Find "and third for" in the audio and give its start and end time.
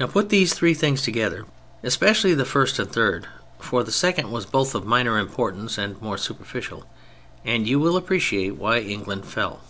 2.80-3.84